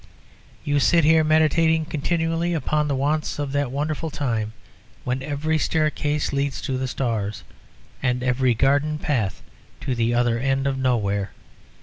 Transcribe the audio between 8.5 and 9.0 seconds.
garden